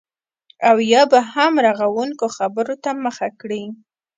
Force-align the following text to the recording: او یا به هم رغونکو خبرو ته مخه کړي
او 0.69 0.77
یا 0.91 1.03
به 1.11 1.19
هم 1.33 1.53
رغونکو 1.67 2.25
خبرو 2.37 2.75
ته 2.83 2.89
مخه 3.03 3.27
کړي 3.41 3.63